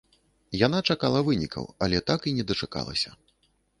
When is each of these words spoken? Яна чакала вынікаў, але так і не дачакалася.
Яна 0.59 0.79
чакала 0.93 1.21
вынікаў, 1.27 1.67
але 1.89 1.97
так 2.11 2.25
і 2.33 2.37
не 2.39 2.43
дачакалася. 2.53 3.09